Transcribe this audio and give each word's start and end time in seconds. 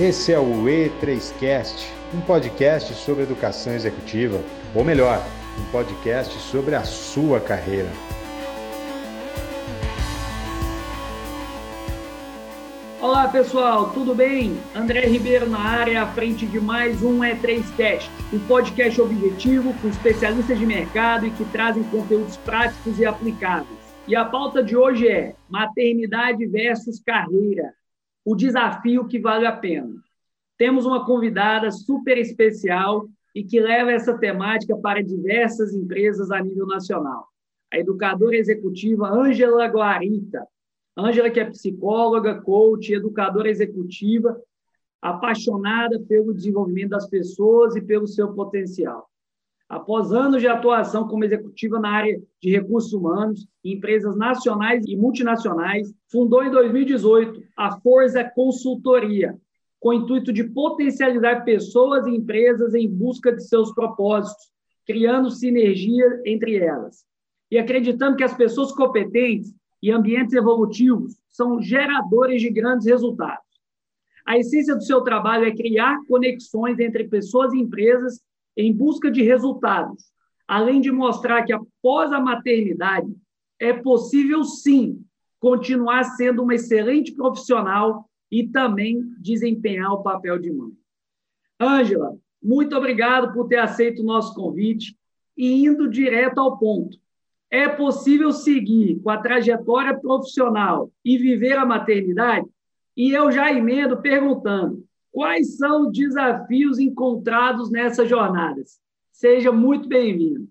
Esse 0.00 0.32
é 0.32 0.38
o 0.38 0.64
E3Cast, 0.64 1.86
um 2.14 2.20
podcast 2.22 2.94
sobre 2.94 3.24
educação 3.24 3.74
executiva, 3.74 4.40
ou 4.74 4.82
melhor, 4.82 5.22
um 5.60 5.70
podcast 5.70 6.32
sobre 6.38 6.74
a 6.74 6.82
sua 6.82 7.38
carreira. 7.38 7.90
Olá 13.02 13.28
pessoal, 13.28 13.90
tudo 13.90 14.14
bem? 14.14 14.58
André 14.74 15.02
Ribeiro 15.02 15.46
na 15.50 15.60
área, 15.60 16.04
à 16.04 16.06
frente 16.06 16.46
de 16.46 16.58
mais 16.58 17.02
um 17.02 17.18
E3Cast, 17.18 18.08
um 18.32 18.38
podcast 18.46 18.98
objetivo 18.98 19.74
com 19.74 19.88
especialistas 19.88 20.58
de 20.58 20.64
mercado 20.64 21.26
e 21.26 21.30
que 21.32 21.44
trazem 21.44 21.82
conteúdos 21.84 22.38
práticos 22.38 22.98
e 22.98 23.04
aplicáveis. 23.04 23.94
E 24.08 24.16
a 24.16 24.24
pauta 24.24 24.64
de 24.64 24.74
hoje 24.74 25.06
é 25.06 25.34
maternidade 25.50 26.46
versus 26.46 26.98
carreira 26.98 27.74
o 28.24 28.34
desafio 28.34 29.06
que 29.06 29.18
vale 29.18 29.46
a 29.46 29.52
pena. 29.52 29.94
Temos 30.56 30.86
uma 30.86 31.04
convidada 31.04 31.70
super 31.70 32.18
especial 32.18 33.08
e 33.34 33.42
que 33.42 33.60
leva 33.60 33.92
essa 33.92 34.16
temática 34.16 34.76
para 34.76 35.02
diversas 35.02 35.74
empresas 35.74 36.30
a 36.30 36.40
nível 36.42 36.66
nacional. 36.66 37.26
A 37.72 37.78
educadora 37.78 38.36
executiva 38.36 39.08
Ângela 39.08 39.66
Guarita. 39.66 40.46
Ângela, 40.96 41.30
que 41.30 41.40
é 41.40 41.50
psicóloga, 41.50 42.40
coach, 42.42 42.92
educadora 42.92 43.48
executiva, 43.48 44.38
apaixonada 45.00 45.98
pelo 46.00 46.34
desenvolvimento 46.34 46.90
das 46.90 47.08
pessoas 47.08 47.74
e 47.74 47.80
pelo 47.80 48.06
seu 48.06 48.32
potencial. 48.34 49.08
Após 49.72 50.12
anos 50.12 50.42
de 50.42 50.46
atuação 50.46 51.08
como 51.08 51.24
executiva 51.24 51.80
na 51.80 51.88
área 51.88 52.22
de 52.42 52.50
recursos 52.50 52.92
humanos, 52.92 53.48
em 53.64 53.72
empresas 53.72 54.14
nacionais 54.14 54.84
e 54.86 54.94
multinacionais, 54.94 55.90
fundou 56.10 56.44
em 56.44 56.50
2018 56.50 57.42
a 57.56 57.80
Forza 57.80 58.22
Consultoria, 58.22 59.34
com 59.80 59.88
o 59.88 59.94
intuito 59.94 60.30
de 60.30 60.44
potencializar 60.44 61.42
pessoas 61.46 62.06
e 62.06 62.10
empresas 62.10 62.74
em 62.74 62.86
busca 62.86 63.34
de 63.34 63.42
seus 63.48 63.72
propósitos, 63.72 64.52
criando 64.86 65.30
sinergia 65.30 66.20
entre 66.26 66.58
elas. 66.58 67.06
E 67.50 67.56
acreditando 67.56 68.18
que 68.18 68.24
as 68.24 68.36
pessoas 68.36 68.72
competentes 68.72 69.54
e 69.82 69.90
ambientes 69.90 70.34
evolutivos 70.34 71.16
são 71.30 71.62
geradores 71.62 72.42
de 72.42 72.50
grandes 72.50 72.86
resultados. 72.86 73.46
A 74.26 74.36
essência 74.36 74.74
do 74.74 74.82
seu 74.82 75.00
trabalho 75.00 75.46
é 75.46 75.56
criar 75.56 75.98
conexões 76.06 76.78
entre 76.78 77.08
pessoas 77.08 77.54
e 77.54 77.58
empresas 77.58 78.20
em 78.56 78.72
busca 78.72 79.10
de 79.10 79.22
resultados, 79.22 80.04
além 80.46 80.80
de 80.80 80.90
mostrar 80.90 81.44
que 81.44 81.52
após 81.52 82.12
a 82.12 82.20
maternidade 82.20 83.14
é 83.58 83.72
possível 83.72 84.44
sim 84.44 85.04
continuar 85.38 86.04
sendo 86.04 86.42
uma 86.42 86.54
excelente 86.54 87.12
profissional 87.12 88.08
e 88.30 88.46
também 88.46 89.02
desempenhar 89.18 89.92
o 89.92 90.02
papel 90.02 90.38
de 90.38 90.52
mãe. 90.52 90.72
Ângela, 91.60 92.16
muito 92.42 92.76
obrigado 92.76 93.32
por 93.32 93.46
ter 93.46 93.58
aceito 93.58 94.02
o 94.02 94.06
nosso 94.06 94.34
convite 94.34 94.96
e 95.36 95.64
indo 95.64 95.88
direto 95.88 96.38
ao 96.38 96.58
ponto. 96.58 96.98
É 97.50 97.68
possível 97.68 98.32
seguir 98.32 98.98
com 99.00 99.10
a 99.10 99.18
trajetória 99.18 99.98
profissional 99.98 100.90
e 101.04 101.18
viver 101.18 101.56
a 101.56 101.66
maternidade? 101.66 102.46
E 102.96 103.12
eu 103.12 103.30
já 103.30 103.52
emendo 103.52 104.00
perguntando: 104.00 104.84
Quais 105.12 105.58
são 105.58 105.88
os 105.88 105.92
desafios 105.92 106.78
encontrados 106.78 107.70
nessas 107.70 108.08
jornadas? 108.08 108.80
Seja 109.12 109.52
muito 109.52 109.86
bem-vindo. 109.86 110.48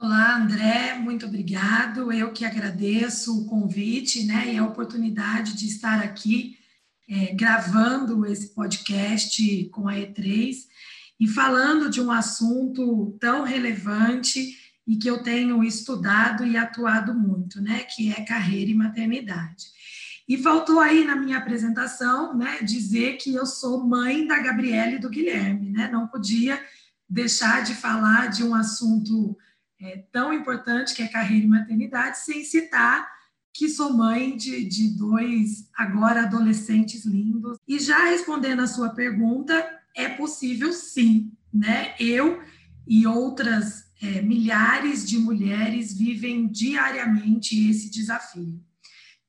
Olá, 0.00 0.38
André, 0.38 0.94
muito 0.94 1.26
obrigado. 1.26 2.10
Eu 2.10 2.32
que 2.32 2.46
agradeço 2.46 3.38
o 3.38 3.44
convite 3.44 4.24
né, 4.24 4.54
e 4.54 4.56
a 4.56 4.64
oportunidade 4.64 5.54
de 5.54 5.66
estar 5.66 6.02
aqui 6.02 6.56
é, 7.06 7.34
gravando 7.34 8.24
esse 8.24 8.54
podcast 8.54 9.66
com 9.66 9.86
a 9.86 9.94
E3 9.96 10.56
e 11.20 11.28
falando 11.28 11.90
de 11.90 12.00
um 12.00 12.10
assunto 12.10 13.14
tão 13.20 13.44
relevante 13.44 14.56
e 14.86 14.96
que 14.96 15.10
eu 15.10 15.22
tenho 15.22 15.62
estudado 15.62 16.46
e 16.46 16.56
atuado 16.56 17.12
muito, 17.12 17.60
né, 17.60 17.80
que 17.80 18.10
é 18.10 18.24
carreira 18.24 18.70
e 18.70 18.74
maternidade. 18.74 19.66
E 20.28 20.36
faltou 20.36 20.78
aí 20.78 21.06
na 21.06 21.16
minha 21.16 21.38
apresentação, 21.38 22.36
né, 22.36 22.58
dizer 22.60 23.16
que 23.16 23.34
eu 23.34 23.46
sou 23.46 23.82
mãe 23.82 24.26
da 24.26 24.38
Gabriela 24.38 24.92
e 24.92 24.98
do 24.98 25.08
Guilherme, 25.08 25.70
né? 25.70 25.88
Não 25.90 26.06
podia 26.06 26.62
deixar 27.08 27.62
de 27.62 27.74
falar 27.74 28.26
de 28.26 28.44
um 28.44 28.54
assunto 28.54 29.34
é, 29.80 30.04
tão 30.12 30.30
importante 30.30 30.94
que 30.94 31.02
é 31.02 31.08
carreira 31.08 31.46
e 31.46 31.48
maternidade 31.48 32.18
sem 32.18 32.44
citar 32.44 33.08
que 33.54 33.70
sou 33.70 33.94
mãe 33.94 34.36
de, 34.36 34.64
de 34.66 34.96
dois 34.96 35.68
agora 35.74 36.24
adolescentes 36.24 37.06
lindos. 37.06 37.56
E 37.66 37.78
já 37.78 38.10
respondendo 38.10 38.60
a 38.60 38.66
sua 38.66 38.90
pergunta, 38.90 39.66
é 39.96 40.10
possível 40.10 40.74
sim, 40.74 41.32
né? 41.52 41.94
Eu 41.98 42.42
e 42.86 43.06
outras 43.06 43.90
é, 44.02 44.20
milhares 44.20 45.08
de 45.08 45.18
mulheres 45.18 45.96
vivem 45.96 46.46
diariamente 46.46 47.68
esse 47.70 47.90
desafio 47.90 48.62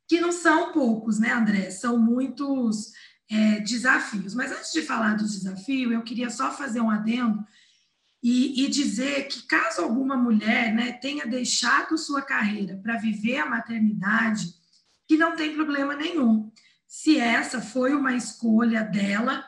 que 0.09 0.19
não 0.19 0.31
são 0.31 0.73
poucos, 0.73 1.19
né, 1.19 1.31
André? 1.31 1.69
São 1.69 1.95
muitos 1.99 2.91
é, 3.29 3.59
desafios. 3.59 4.33
Mas 4.33 4.51
antes 4.51 4.71
de 4.71 4.81
falar 4.81 5.13
do 5.13 5.23
desafio, 5.23 5.93
eu 5.93 6.01
queria 6.01 6.31
só 6.31 6.51
fazer 6.51 6.81
um 6.81 6.89
adendo 6.89 7.45
e, 8.21 8.65
e 8.65 8.67
dizer 8.69 9.27
que 9.27 9.43
caso 9.43 9.81
alguma 9.81 10.17
mulher 10.17 10.73
né, 10.73 10.93
tenha 10.93 11.27
deixado 11.27 11.95
sua 11.95 12.23
carreira 12.23 12.77
para 12.81 12.97
viver 12.97 13.37
a 13.37 13.45
maternidade, 13.45 14.51
que 15.07 15.15
não 15.15 15.35
tem 15.35 15.53
problema 15.53 15.95
nenhum. 15.95 16.51
Se 16.87 17.19
essa 17.19 17.61
foi 17.61 17.93
uma 17.93 18.15
escolha 18.15 18.83
dela, 18.83 19.45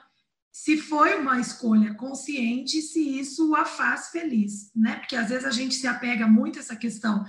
se 0.51 0.77
foi 0.77 1.15
uma 1.15 1.39
escolha 1.39 1.95
consciente, 1.95 2.83
se 2.83 3.19
isso 3.19 3.55
a 3.55 3.65
faz 3.65 4.09
feliz, 4.09 4.69
né? 4.75 4.97
Porque 4.97 5.15
às 5.15 5.29
vezes 5.29 5.45
a 5.45 5.51
gente 5.51 5.73
se 5.73 5.87
apega 5.87 6.27
muito 6.27 6.59
a 6.59 6.61
essa 6.61 6.75
questão 6.75 7.25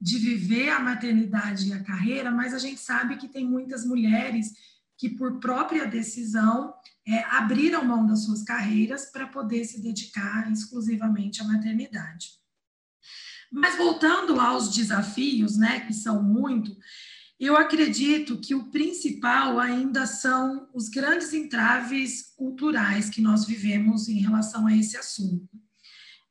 de 0.00 0.18
viver 0.18 0.70
a 0.70 0.80
maternidade 0.80 1.68
e 1.68 1.72
a 1.72 1.82
carreira, 1.82 2.30
mas 2.30 2.52
a 2.52 2.58
gente 2.58 2.80
sabe 2.80 3.16
que 3.16 3.28
tem 3.28 3.44
muitas 3.44 3.84
mulheres 3.84 4.52
que, 4.98 5.08
por 5.08 5.38
própria 5.40 5.86
decisão, 5.86 6.74
é, 7.06 7.22
abriram 7.24 7.84
mão 7.84 8.06
das 8.06 8.24
suas 8.24 8.42
carreiras 8.42 9.06
para 9.06 9.26
poder 9.26 9.64
se 9.64 9.80
dedicar 9.80 10.50
exclusivamente 10.50 11.40
à 11.40 11.44
maternidade. 11.44 12.30
Mas 13.50 13.76
voltando 13.76 14.40
aos 14.40 14.74
desafios, 14.74 15.56
né, 15.56 15.80
que 15.80 15.94
são 15.94 16.22
muito, 16.22 16.76
eu 17.38 17.56
acredito 17.56 18.40
que 18.40 18.54
o 18.54 18.70
principal 18.70 19.60
ainda 19.60 20.06
são 20.06 20.68
os 20.74 20.88
grandes 20.88 21.32
entraves 21.32 22.32
culturais 22.34 23.10
que 23.10 23.20
nós 23.20 23.44
vivemos 23.44 24.08
em 24.08 24.18
relação 24.18 24.66
a 24.66 24.74
esse 24.74 24.96
assunto. 24.96 25.48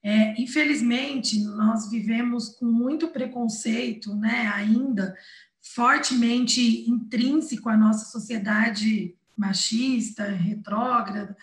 É, 0.07 0.39
infelizmente, 0.39 1.43
nós 1.43 1.89
vivemos 1.89 2.49
com 2.49 2.67
muito 2.67 3.07
preconceito, 3.07 4.15
né, 4.15 4.51
ainda 4.53 5.17
fortemente 5.59 6.87
intrínseco 6.87 7.67
à 7.69 7.75
nossa 7.75 8.05
sociedade 8.11 9.15
machista, 9.35 10.25
retrógrada 10.25 11.35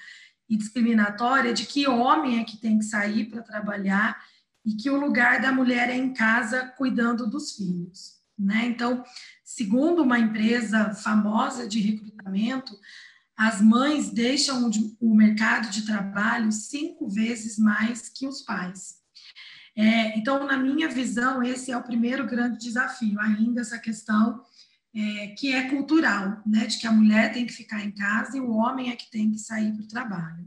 e 0.49 0.56
discriminatória, 0.56 1.53
de 1.53 1.67
que 1.67 1.89
homem 1.89 2.39
é 2.39 2.45
que 2.45 2.56
tem 2.56 2.78
que 2.78 2.84
sair 2.84 3.25
para 3.25 3.43
trabalhar 3.43 4.17
e 4.65 4.77
que 4.77 4.89
o 4.89 5.01
lugar 5.01 5.43
da 5.43 5.51
mulher 5.51 5.91
é 5.91 5.97
em 5.97 6.12
casa 6.12 6.65
cuidando 6.78 7.28
dos 7.28 7.56
filhos. 7.56 8.21
Né? 8.39 8.67
Então, 8.67 9.03
segundo 9.43 10.05
uma 10.05 10.21
empresa 10.21 10.95
famosa 10.95 11.67
de 11.67 11.81
recrutamento, 11.81 12.78
as 13.37 13.60
mães 13.60 14.10
deixam 14.10 14.70
o 15.00 15.15
mercado 15.15 15.70
de 15.70 15.87
trabalho 15.87 16.53
cinco 16.53 17.09
vezes 17.09 17.59
mais 17.59 18.09
que 18.09 18.26
os 18.26 18.43
pais. 18.43 19.00
É, 19.75 20.19
então, 20.19 20.47
na 20.47 20.56
minha 20.56 20.88
visão, 20.88 21.42
esse 21.42 21.72
é 21.72 21.76
o 21.76 21.82
primeiro 21.82 22.26
grande 22.26 22.59
desafio, 22.59 23.19
ainda 23.21 23.62
essa 23.62 23.78
questão 23.78 24.42
é, 24.94 25.28
que 25.28 25.53
é 25.53 25.71
cultural, 25.71 26.42
né, 26.47 26.66
de 26.66 26.78
que 26.78 26.87
a 26.87 26.92
mulher 26.92 27.32
tem 27.32 27.47
que 27.47 27.53
ficar 27.53 27.82
em 27.82 27.91
casa 27.91 28.37
e 28.37 28.41
o 28.41 28.50
homem 28.50 28.91
é 28.91 28.97
que 28.97 29.10
tem 29.10 29.31
que 29.32 29.38
sair 29.38 29.72
para 29.72 29.82
o 29.82 29.88
trabalho. 29.88 30.47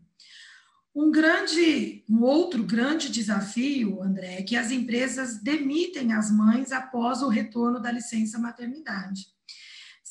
Um 0.95 1.11
grande, 1.11 2.05
um 2.09 2.21
outro 2.21 2.63
grande 2.63 3.09
desafio, 3.09 4.01
André, 4.01 4.39
é 4.39 4.43
que 4.43 4.55
as 4.55 4.71
empresas 4.71 5.41
demitem 5.41 6.13
as 6.13 6.31
mães 6.31 6.71
após 6.71 7.21
o 7.21 7.27
retorno 7.27 7.81
da 7.81 7.91
licença 7.91 8.39
maternidade. 8.39 9.27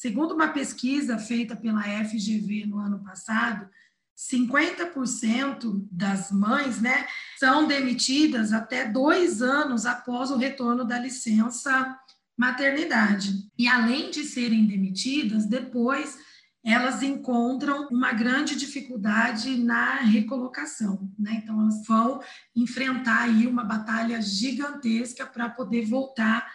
Segundo 0.04 0.34
uma 0.34 0.48
pesquisa 0.48 1.16
feita 1.16 1.56
pela 1.56 1.80
FGV 1.80 2.66
no 2.66 2.78
ano 2.78 3.02
passado, 3.02 3.66
50% 4.14 5.88
das 5.90 6.30
mães 6.30 6.78
né, 6.78 7.06
são 7.38 7.66
demitidas 7.66 8.52
até 8.52 8.86
dois 8.86 9.40
anos 9.40 9.86
após 9.86 10.30
o 10.30 10.36
retorno 10.36 10.84
da 10.84 10.98
licença 10.98 11.98
maternidade. 12.36 13.48
E 13.58 13.66
além 13.66 14.10
de 14.10 14.24
serem 14.24 14.66
demitidas, 14.66 15.46
depois 15.46 16.18
elas 16.62 17.02
encontram 17.02 17.88
uma 17.88 18.12
grande 18.12 18.56
dificuldade 18.56 19.56
na 19.56 20.00
recolocação, 20.00 21.10
né? 21.18 21.40
Então 21.42 21.58
elas 21.62 21.82
vão 21.86 22.20
enfrentar 22.54 23.22
aí 23.22 23.46
uma 23.46 23.64
batalha 23.64 24.20
gigantesca 24.20 25.24
para 25.24 25.48
poder 25.48 25.86
voltar 25.86 26.46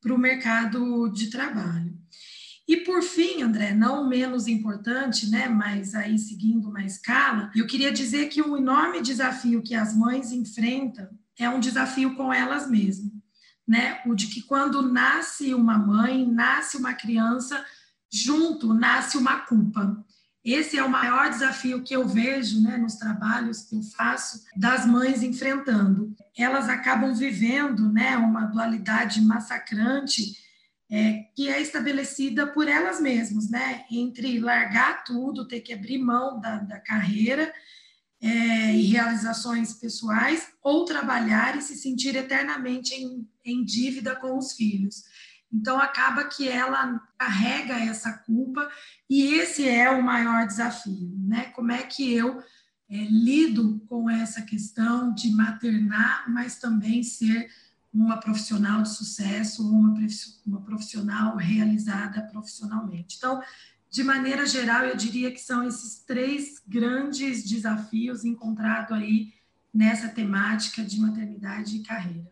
para 0.00 0.12
o 0.12 0.18
mercado 0.18 1.08
de 1.08 1.30
trabalho. 1.30 1.96
E 2.68 2.78
por 2.78 3.00
fim, 3.00 3.42
André, 3.42 3.72
não 3.72 4.08
menos 4.08 4.48
importante, 4.48 5.30
né, 5.30 5.48
mas 5.48 5.94
aí 5.94 6.18
seguindo 6.18 6.68
uma 6.68 6.84
escala, 6.84 7.50
eu 7.54 7.66
queria 7.66 7.92
dizer 7.92 8.28
que 8.28 8.42
um 8.42 8.56
enorme 8.56 9.00
desafio 9.00 9.62
que 9.62 9.74
as 9.74 9.94
mães 9.96 10.32
enfrentam 10.32 11.08
é 11.38 11.48
um 11.48 11.60
desafio 11.60 12.16
com 12.16 12.32
elas 12.32 12.68
mesmas, 12.68 13.12
né? 13.66 14.00
O 14.06 14.14
de 14.14 14.26
que 14.28 14.42
quando 14.42 14.82
nasce 14.82 15.54
uma 15.54 15.78
mãe, 15.78 16.26
nasce 16.26 16.76
uma 16.76 16.94
criança, 16.94 17.64
junto 18.12 18.74
nasce 18.74 19.16
uma 19.16 19.40
culpa. 19.40 20.04
Esse 20.44 20.78
é 20.78 20.82
o 20.82 20.90
maior 20.90 21.28
desafio 21.28 21.82
que 21.82 21.94
eu 21.94 22.06
vejo 22.06 22.62
né, 22.62 22.76
nos 22.76 22.94
trabalhos 22.94 23.62
que 23.62 23.76
eu 23.76 23.82
faço 23.82 24.44
das 24.56 24.86
mães 24.86 25.22
enfrentando. 25.22 26.14
Elas 26.36 26.68
acabam 26.68 27.12
vivendo 27.14 27.92
né, 27.92 28.16
uma 28.16 28.46
dualidade 28.46 29.20
massacrante 29.20 30.45
é, 30.90 31.24
que 31.34 31.48
é 31.48 31.60
estabelecida 31.60 32.46
por 32.46 32.68
elas 32.68 33.00
mesmas, 33.00 33.50
né? 33.50 33.84
Entre 33.90 34.38
largar 34.38 35.04
tudo, 35.04 35.48
ter 35.48 35.60
que 35.60 35.72
abrir 35.72 35.98
mão 35.98 36.40
da, 36.40 36.58
da 36.58 36.78
carreira 36.78 37.52
é, 38.20 38.74
e 38.74 38.82
realizações 38.86 39.74
pessoais, 39.74 40.48
ou 40.62 40.84
trabalhar 40.84 41.56
e 41.56 41.62
se 41.62 41.76
sentir 41.76 42.14
eternamente 42.16 42.94
em, 42.94 43.28
em 43.44 43.64
dívida 43.64 44.14
com 44.16 44.38
os 44.38 44.52
filhos. 44.52 45.02
Então, 45.52 45.78
acaba 45.78 46.24
que 46.24 46.48
ela 46.48 47.00
carrega 47.18 47.78
essa 47.78 48.12
culpa, 48.12 48.68
e 49.08 49.34
esse 49.34 49.68
é 49.68 49.90
o 49.90 50.02
maior 50.02 50.46
desafio, 50.46 51.14
né? 51.26 51.46
Como 51.54 51.72
é 51.72 51.82
que 51.82 52.12
eu 52.12 52.40
é, 52.88 52.96
lido 53.10 53.80
com 53.88 54.08
essa 54.08 54.42
questão 54.42 55.12
de 55.12 55.30
maternar, 55.30 56.30
mas 56.30 56.58
também 56.58 57.02
ser 57.02 57.48
uma 57.96 58.18
profissional 58.18 58.82
de 58.82 58.90
sucesso 58.90 59.62
uma, 59.62 59.94
uma 60.46 60.60
profissional 60.60 61.36
realizada 61.36 62.22
profissionalmente. 62.22 63.16
Então, 63.16 63.40
de 63.90 64.04
maneira 64.04 64.44
geral, 64.44 64.84
eu 64.84 64.96
diria 64.96 65.30
que 65.30 65.40
são 65.40 65.66
esses 65.66 66.04
três 66.04 66.62
grandes 66.66 67.48
desafios 67.48 68.24
encontrados 68.24 68.92
aí 68.92 69.32
nessa 69.72 70.08
temática 70.08 70.82
de 70.82 71.00
maternidade 71.00 71.76
e 71.76 71.82
carreira. 71.82 72.30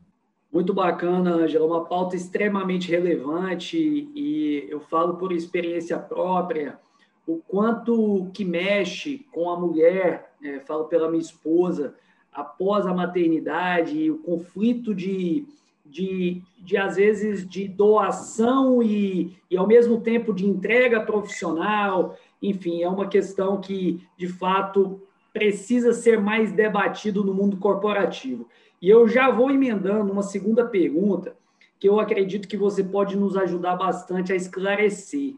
Muito 0.52 0.72
bacana, 0.72 1.34
Angela, 1.34 1.66
uma 1.66 1.84
pauta 1.84 2.14
extremamente 2.14 2.90
relevante 2.90 3.76
e 3.78 4.66
eu 4.68 4.80
falo 4.80 5.16
por 5.16 5.32
experiência 5.32 5.98
própria 5.98 6.78
o 7.26 7.38
quanto 7.38 8.30
que 8.34 8.44
mexe 8.44 9.26
com 9.32 9.50
a 9.50 9.58
mulher, 9.58 10.34
é, 10.42 10.60
falo 10.60 10.84
pela 10.84 11.08
minha 11.08 11.22
esposa, 11.22 11.94
após 12.34 12.86
a 12.86 12.92
maternidade, 12.92 14.10
o 14.10 14.18
conflito 14.18 14.94
de, 14.94 15.46
de, 15.86 16.42
de 16.58 16.76
às 16.76 16.96
vezes, 16.96 17.48
de 17.48 17.68
doação 17.68 18.82
e, 18.82 19.36
e, 19.50 19.56
ao 19.56 19.66
mesmo 19.66 20.00
tempo, 20.00 20.34
de 20.34 20.44
entrega 20.44 21.00
profissional. 21.00 22.16
Enfim, 22.42 22.82
é 22.82 22.88
uma 22.88 23.08
questão 23.08 23.60
que, 23.60 24.04
de 24.18 24.26
fato, 24.26 25.00
precisa 25.32 25.92
ser 25.92 26.20
mais 26.20 26.52
debatido 26.52 27.24
no 27.24 27.32
mundo 27.32 27.56
corporativo. 27.56 28.48
E 28.82 28.90
eu 28.90 29.08
já 29.08 29.30
vou 29.30 29.50
emendando 29.50 30.12
uma 30.12 30.22
segunda 30.22 30.64
pergunta 30.66 31.36
que 31.78 31.88
eu 31.88 32.00
acredito 32.00 32.48
que 32.48 32.56
você 32.56 32.82
pode 32.82 33.16
nos 33.16 33.36
ajudar 33.36 33.76
bastante 33.76 34.32
a 34.32 34.36
esclarecer, 34.36 35.34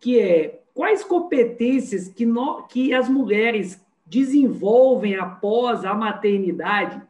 que 0.00 0.18
é 0.18 0.60
quais 0.74 1.02
competências 1.02 2.08
que, 2.08 2.24
no, 2.24 2.62
que 2.64 2.94
as 2.94 3.08
mulheres 3.08 3.84
desenvolvem 4.08 5.16
após 5.16 5.84
a 5.84 5.94
maternidade 5.94 7.00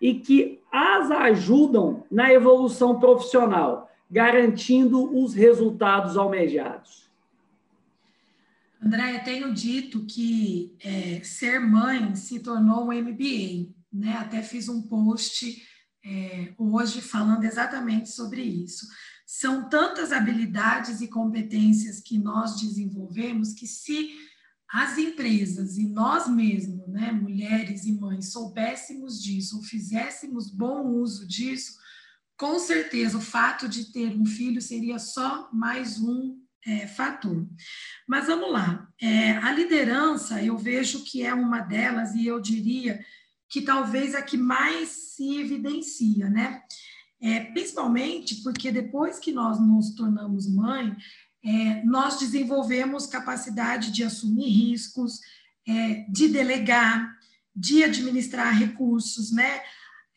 e 0.00 0.14
que 0.14 0.60
as 0.72 1.10
ajudam 1.10 2.04
na 2.10 2.32
evolução 2.32 2.98
profissional, 2.98 3.90
garantindo 4.10 5.16
os 5.16 5.34
resultados 5.34 6.16
almejados. 6.16 7.06
André, 8.82 9.16
eu 9.16 9.24
tenho 9.24 9.54
dito 9.54 10.04
que 10.04 10.74
é, 10.84 11.20
ser 11.24 11.58
mãe 11.60 12.14
se 12.14 12.40
tornou 12.40 12.84
um 12.84 12.92
MBA 12.92 13.74
né? 13.96 14.12
Até 14.18 14.42
fiz 14.42 14.68
um 14.68 14.82
post 14.82 15.62
é, 16.04 16.52
hoje 16.58 17.00
falando 17.00 17.44
exatamente 17.44 18.10
sobre 18.10 18.42
isso. 18.42 18.86
São 19.24 19.68
tantas 19.68 20.12
habilidades 20.12 21.00
e 21.00 21.08
competências 21.08 22.00
que 22.00 22.18
nós 22.18 22.60
desenvolvemos 22.60 23.54
que 23.54 23.66
se 23.66 24.10
as 24.72 24.98
empresas 24.98 25.78
e 25.78 25.86
nós 25.86 26.28
mesmos, 26.28 26.88
né, 26.88 27.12
mulheres 27.12 27.84
e 27.84 27.92
mães, 27.92 28.32
soubéssemos 28.32 29.22
disso 29.22 29.58
ou 29.58 29.62
fizéssemos 29.62 30.50
bom 30.50 30.86
uso 30.86 31.26
disso, 31.26 31.76
com 32.36 32.58
certeza 32.58 33.16
o 33.16 33.20
fato 33.20 33.68
de 33.68 33.92
ter 33.92 34.16
um 34.16 34.26
filho 34.26 34.60
seria 34.60 34.98
só 34.98 35.48
mais 35.52 35.98
um 36.00 36.38
é, 36.66 36.86
fator. 36.86 37.46
Mas 38.06 38.26
vamos 38.26 38.52
lá, 38.52 38.88
é, 39.00 39.36
a 39.38 39.52
liderança 39.52 40.42
eu 40.42 40.58
vejo 40.58 41.04
que 41.04 41.24
é 41.24 41.32
uma 41.32 41.60
delas 41.60 42.14
e 42.14 42.26
eu 42.26 42.40
diria 42.40 43.04
que 43.48 43.62
talvez 43.62 44.14
a 44.14 44.22
que 44.22 44.36
mais 44.36 44.88
se 44.88 45.38
evidencia, 45.38 46.28
né? 46.28 46.62
É, 47.18 47.40
principalmente 47.40 48.42
porque 48.42 48.70
depois 48.70 49.18
que 49.18 49.32
nós 49.32 49.58
nos 49.58 49.94
tornamos 49.94 50.52
mãe, 50.52 50.94
é, 51.44 51.84
nós 51.84 52.18
desenvolvemos 52.18 53.06
capacidade 53.06 53.92
de 53.92 54.02
assumir 54.02 54.48
riscos, 54.48 55.20
é, 55.66 56.06
de 56.08 56.28
delegar, 56.28 57.16
de 57.54 57.84
administrar 57.84 58.56
recursos, 58.56 59.32
né? 59.32 59.60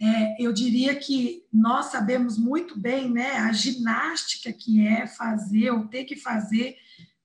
É, 0.02 0.42
eu 0.42 0.54
diria 0.54 0.96
que 0.96 1.44
nós 1.52 1.88
sabemos 1.88 2.38
muito 2.38 2.80
bem, 2.80 3.12
né, 3.12 3.32
a 3.32 3.52
ginástica 3.52 4.54
que 4.54 4.88
é 4.88 5.06
fazer 5.06 5.72
ou 5.72 5.88
ter 5.88 6.06
que 6.06 6.16
fazer 6.16 6.78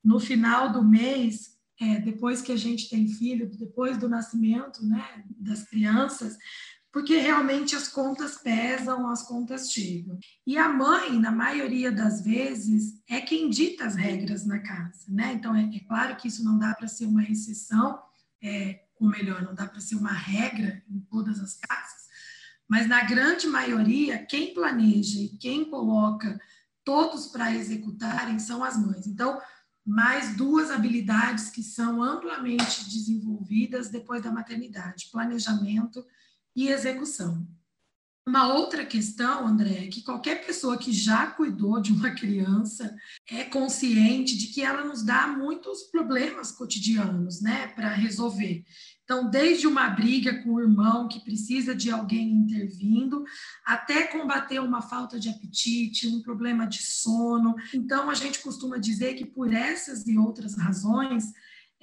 no 0.02 0.18
final 0.18 0.72
do 0.72 0.82
mês 0.82 1.54
é, 1.80 2.00
depois 2.00 2.40
que 2.40 2.52
a 2.52 2.56
gente 2.56 2.88
tem 2.88 3.06
filho, 3.08 3.50
depois 3.56 3.96
do 3.96 4.08
nascimento 4.08 4.84
né, 4.84 5.04
das 5.38 5.64
crianças, 5.64 6.36
porque 6.94 7.16
realmente 7.18 7.74
as 7.74 7.88
contas 7.88 8.36
pesam, 8.36 9.10
as 9.10 9.24
contas 9.24 9.72
chegam. 9.72 10.16
E 10.46 10.56
a 10.56 10.68
mãe, 10.68 11.18
na 11.18 11.32
maioria 11.32 11.90
das 11.90 12.22
vezes, 12.22 13.02
é 13.10 13.20
quem 13.20 13.50
dita 13.50 13.84
as 13.84 13.96
regras 13.96 14.46
na 14.46 14.60
casa, 14.60 15.04
né? 15.08 15.32
Então, 15.32 15.56
é, 15.56 15.64
é 15.74 15.80
claro 15.80 16.14
que 16.14 16.28
isso 16.28 16.44
não 16.44 16.56
dá 16.56 16.72
para 16.72 16.86
ser 16.86 17.06
uma 17.06 17.24
exceção, 17.24 18.00
é, 18.40 18.84
ou 19.00 19.08
melhor, 19.08 19.42
não 19.42 19.52
dá 19.56 19.66
para 19.66 19.80
ser 19.80 19.96
uma 19.96 20.12
regra 20.12 20.84
em 20.88 21.00
todas 21.10 21.40
as 21.40 21.56
casas, 21.56 22.04
mas 22.68 22.86
na 22.86 23.02
grande 23.02 23.48
maioria, 23.48 24.24
quem 24.24 24.54
planeja 24.54 25.18
e 25.18 25.36
quem 25.36 25.68
coloca 25.68 26.40
todos 26.84 27.26
para 27.26 27.52
executarem 27.52 28.38
são 28.38 28.62
as 28.62 28.78
mães. 28.78 29.04
Então, 29.08 29.42
mais 29.84 30.36
duas 30.36 30.70
habilidades 30.70 31.50
que 31.50 31.62
são 31.64 32.00
amplamente 32.00 32.88
desenvolvidas 32.88 33.88
depois 33.88 34.22
da 34.22 34.30
maternidade: 34.30 35.08
planejamento 35.10 35.98
e 35.98 36.04
execução. 36.56 37.46
Uma 38.26 38.54
outra 38.54 38.86
questão, 38.86 39.46
André, 39.46 39.84
é 39.84 39.88
que 39.88 40.02
qualquer 40.02 40.46
pessoa 40.46 40.78
que 40.78 40.90
já 40.90 41.26
cuidou 41.26 41.78
de 41.78 41.92
uma 41.92 42.10
criança 42.16 42.94
é 43.28 43.44
consciente 43.44 44.38
de 44.38 44.46
que 44.46 44.62
ela 44.62 44.82
nos 44.82 45.02
dá 45.02 45.26
muitos 45.26 45.82
problemas 45.82 46.50
cotidianos, 46.50 47.42
né, 47.42 47.66
para 47.68 47.90
resolver. 47.90 48.64
Então, 49.04 49.28
desde 49.28 49.66
uma 49.66 49.90
briga 49.90 50.42
com 50.42 50.54
o 50.54 50.60
irmão 50.60 51.06
que 51.06 51.20
precisa 51.20 51.74
de 51.74 51.90
alguém 51.90 52.30
intervindo, 52.30 53.22
até 53.62 54.06
combater 54.06 54.58
uma 54.58 54.80
falta 54.80 55.20
de 55.20 55.28
apetite, 55.28 56.08
um 56.08 56.22
problema 56.22 56.66
de 56.66 56.82
sono. 56.82 57.54
Então, 57.74 58.08
a 58.08 58.14
gente 58.14 58.38
costuma 58.38 58.78
dizer 58.78 59.12
que 59.14 59.26
por 59.26 59.52
essas 59.52 60.06
e 60.06 60.16
outras 60.16 60.56
razões, 60.56 61.24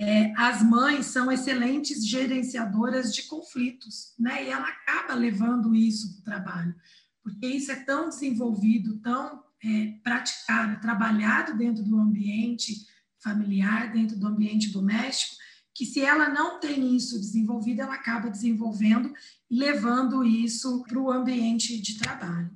é, 0.01 0.33
as 0.35 0.63
mães 0.63 1.05
são 1.05 1.31
excelentes 1.31 2.07
gerenciadoras 2.07 3.13
de 3.13 3.23
conflitos, 3.23 4.13
né? 4.17 4.45
E 4.45 4.49
ela 4.49 4.67
acaba 4.67 5.13
levando 5.13 5.75
isso 5.75 6.11
para 6.13 6.19
o 6.19 6.23
trabalho, 6.23 6.75
porque 7.21 7.45
isso 7.45 7.71
é 7.71 7.75
tão 7.75 8.09
desenvolvido, 8.09 8.97
tão 8.97 9.43
é, 9.63 9.93
praticado, 10.03 10.81
trabalhado 10.81 11.55
dentro 11.55 11.83
do 11.83 11.99
ambiente 11.99 12.87
familiar, 13.19 13.93
dentro 13.93 14.17
do 14.17 14.25
ambiente 14.25 14.69
doméstico, 14.69 15.35
que 15.71 15.85
se 15.85 16.01
ela 16.01 16.29
não 16.29 16.59
tem 16.59 16.95
isso 16.95 17.19
desenvolvido, 17.19 17.81
ela 17.81 17.93
acaba 17.93 18.27
desenvolvendo 18.27 19.13
e 19.51 19.55
levando 19.55 20.23
isso 20.23 20.83
para 20.87 20.99
o 20.99 21.11
ambiente 21.11 21.79
de 21.79 21.99
trabalho. 21.99 22.49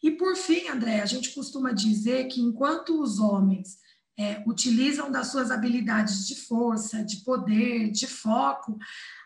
E 0.00 0.12
por 0.12 0.36
fim, 0.36 0.68
André, 0.68 1.00
a 1.00 1.06
gente 1.06 1.34
costuma 1.34 1.72
dizer 1.72 2.28
que 2.28 2.40
enquanto 2.40 3.02
os 3.02 3.18
homens 3.18 3.78
é, 4.18 4.42
utilizam 4.46 5.10
das 5.10 5.28
suas 5.28 5.50
habilidades 5.50 6.26
de 6.26 6.34
força, 6.34 7.04
de 7.04 7.18
poder, 7.18 7.90
de 7.90 8.06
foco, 8.06 8.78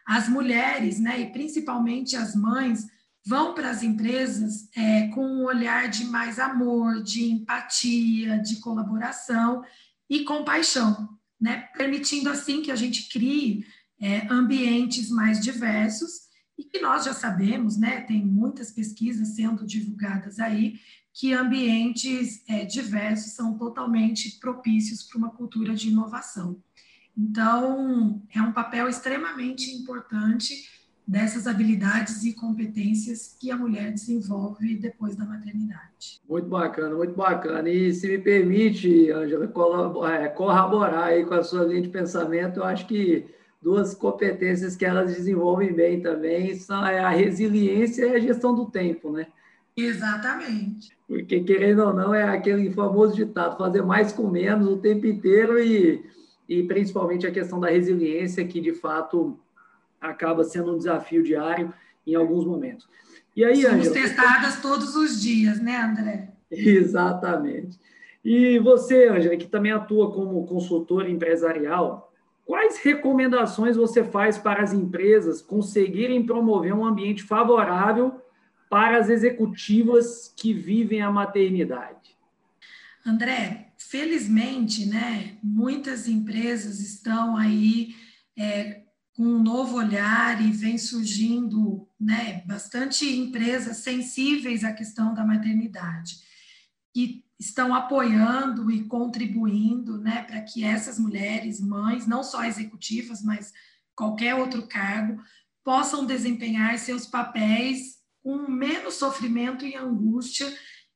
as 0.06 0.28
mulheres, 0.28 1.00
né, 1.00 1.20
e 1.20 1.32
principalmente 1.32 2.16
as 2.16 2.34
mães, 2.34 2.86
vão 3.24 3.54
para 3.54 3.70
as 3.70 3.82
empresas 3.82 4.68
é, 4.76 5.06
com 5.08 5.24
um 5.24 5.44
olhar 5.44 5.88
de 5.88 6.04
mais 6.04 6.38
amor, 6.38 7.02
de 7.02 7.30
empatia, 7.30 8.38
de 8.38 8.56
colaboração 8.56 9.62
e 10.10 10.24
compaixão 10.24 11.08
né? 11.42 11.68
permitindo 11.76 12.30
assim 12.30 12.62
que 12.62 12.70
a 12.70 12.76
gente 12.76 13.08
crie 13.08 13.66
é, 14.00 14.28
ambientes 14.32 15.10
mais 15.10 15.40
diversos 15.40 16.30
e 16.56 16.62
que 16.62 16.78
nós 16.78 17.04
já 17.04 17.12
sabemos, 17.12 17.76
né, 17.76 18.02
tem 18.02 18.24
muitas 18.24 18.70
pesquisas 18.70 19.34
sendo 19.34 19.66
divulgadas 19.66 20.38
aí, 20.38 20.78
que 21.12 21.32
ambientes 21.32 22.42
é, 22.48 22.64
diversos 22.64 23.32
são 23.32 23.56
totalmente 23.58 24.38
propícios 24.40 25.02
para 25.02 25.18
uma 25.18 25.30
cultura 25.30 25.74
de 25.74 25.88
inovação. 25.88 26.56
Então, 27.16 28.22
é 28.34 28.40
um 28.40 28.52
papel 28.52 28.88
extremamente 28.88 29.70
importante 29.70 30.54
dessas 31.06 31.46
habilidades 31.46 32.24
e 32.24 32.32
competências 32.32 33.36
que 33.38 33.50
a 33.50 33.56
mulher 33.56 33.92
desenvolve 33.92 34.76
depois 34.76 35.14
da 35.14 35.24
maternidade. 35.24 36.20
Muito 36.28 36.48
bacana, 36.48 36.94
muito 36.94 37.14
bacana. 37.14 37.68
E 37.68 37.92
se 37.92 38.08
me 38.08 38.18
permite, 38.18 39.10
Ângela, 39.10 39.44
é, 39.44 40.28
corroborar 40.28 41.08
aí 41.08 41.26
com 41.26 41.34
a 41.34 41.42
sua 41.42 41.64
linha 41.64 41.82
de 41.82 41.88
pensamento, 41.88 42.60
eu 42.60 42.64
acho 42.64 42.86
que 42.86 43.26
duas 43.60 43.94
competências 43.94 44.74
que 44.74 44.84
elas 44.84 45.14
desenvolvem 45.14 45.72
bem 45.72 46.00
também 46.00 46.54
são 46.56 46.84
é 46.86 47.00
a 47.00 47.10
resiliência 47.10 48.06
e 48.06 48.16
a 48.16 48.20
gestão 48.20 48.54
do 48.54 48.66
tempo, 48.66 49.12
né? 49.12 49.26
Exatamente. 49.76 50.96
Porque, 51.08 51.40
querendo 51.40 51.82
ou 51.82 51.92
não, 51.92 52.14
é 52.14 52.22
aquele 52.22 52.70
famoso 52.70 53.14
ditado, 53.14 53.56
fazer 53.56 53.82
mais 53.82 54.12
com 54.12 54.28
menos 54.28 54.68
o 54.68 54.78
tempo 54.78 55.06
inteiro 55.06 55.58
e, 55.62 56.04
e 56.48 56.62
principalmente 56.64 57.26
a 57.26 57.30
questão 57.30 57.58
da 57.58 57.68
resiliência, 57.68 58.46
que 58.46 58.60
de 58.60 58.74
fato 58.74 59.38
acaba 60.00 60.44
sendo 60.44 60.74
um 60.74 60.78
desafio 60.78 61.22
diário 61.22 61.72
em 62.06 62.14
alguns 62.14 62.44
momentos. 62.44 62.88
E 63.34 63.44
aí, 63.44 63.62
Somos 63.62 63.88
Angela, 63.88 63.94
testadas 63.94 64.60
todos 64.60 64.94
os 64.94 65.20
dias, 65.20 65.60
né, 65.60 65.76
André? 65.76 66.28
Exatamente. 66.50 67.78
E 68.24 68.58
você, 68.58 69.08
Angela, 69.08 69.36
que 69.36 69.46
também 69.46 69.72
atua 69.72 70.12
como 70.12 70.46
consultora 70.46 71.10
empresarial, 71.10 72.12
quais 72.44 72.78
recomendações 72.78 73.76
você 73.76 74.04
faz 74.04 74.38
para 74.38 74.62
as 74.62 74.72
empresas 74.72 75.40
conseguirem 75.40 76.24
promover 76.24 76.74
um 76.74 76.84
ambiente 76.84 77.22
favorável 77.22 78.21
para 78.72 78.96
as 78.96 79.10
executivas 79.10 80.32
que 80.34 80.54
vivem 80.54 81.02
a 81.02 81.10
maternidade? 81.10 82.16
André, 83.04 83.74
felizmente, 83.76 84.86
né, 84.86 85.36
muitas 85.42 86.08
empresas 86.08 86.80
estão 86.80 87.36
aí 87.36 87.94
é, 88.34 88.80
com 89.12 89.24
um 89.24 89.42
novo 89.42 89.76
olhar 89.76 90.40
e 90.40 90.50
vem 90.52 90.78
surgindo 90.78 91.86
né, 92.00 92.42
bastante 92.46 93.04
empresas 93.04 93.76
sensíveis 93.76 94.64
à 94.64 94.72
questão 94.72 95.12
da 95.12 95.22
maternidade, 95.22 96.16
que 96.94 97.22
estão 97.38 97.74
apoiando 97.74 98.70
e 98.70 98.84
contribuindo 98.84 99.98
né, 99.98 100.22
para 100.22 100.40
que 100.40 100.64
essas 100.64 100.98
mulheres, 100.98 101.60
mães, 101.60 102.06
não 102.06 102.24
só 102.24 102.42
executivas, 102.42 103.22
mas 103.22 103.52
qualquer 103.94 104.34
outro 104.34 104.66
cargo, 104.66 105.22
possam 105.62 106.06
desempenhar 106.06 106.78
seus 106.78 107.06
papéis 107.06 108.00
com 108.22 108.48
menos 108.48 108.94
sofrimento 108.94 109.64
e 109.64 109.74
angústia 109.74 110.52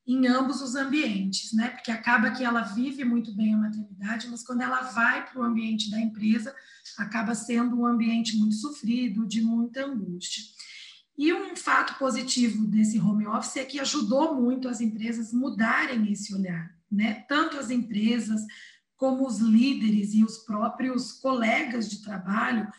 em 0.07 0.27
ambos 0.29 0.63
os 0.63 0.77
ambientes, 0.77 1.53
né? 1.53 1.71
Porque 1.71 1.91
acaba 1.91 2.31
que 2.31 2.45
ela 2.45 2.63
vive 2.63 3.05
muito 3.05 3.35
bem 3.35 3.55
a 3.55 3.59
maternidade, 3.59 4.29
mas 4.29 4.45
quando 4.45 4.61
ela 4.61 4.83
vai 4.83 5.29
para 5.29 5.41
o 5.41 5.43
ambiente 5.43 5.91
da 5.91 6.01
empresa, 6.01 6.55
acaba 6.97 7.35
sendo 7.35 7.81
um 7.81 7.87
ambiente 7.87 8.37
muito 8.37 8.55
sofrido, 8.55 9.27
de 9.27 9.43
muita 9.43 9.85
angústia. 9.85 10.45
E 11.19 11.33
um 11.33 11.57
fato 11.57 11.99
positivo 11.99 12.67
desse 12.67 13.01
home 13.01 13.27
office 13.27 13.57
é 13.57 13.65
que 13.65 13.81
ajudou 13.81 14.35
muito 14.41 14.69
as 14.69 14.81
empresas 14.81 15.33
mudarem 15.33 16.13
esse 16.13 16.33
olhar, 16.33 16.71
né? 16.91 17.25
Tanto 17.29 17.59
as 17.59 17.71
empresas 17.71 18.43
como 18.97 19.27
os 19.27 19.39
líderes 19.39 20.15
e 20.15 20.23
os 20.23 20.39
próprios 20.39 21.13
colegas 21.13 21.91
de 21.91 22.03
trabalho 22.03 22.71